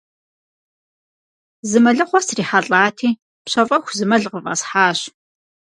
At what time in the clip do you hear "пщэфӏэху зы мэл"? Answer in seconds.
3.43-4.23